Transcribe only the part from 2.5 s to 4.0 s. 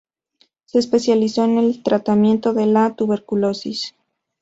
de la tuberculosis.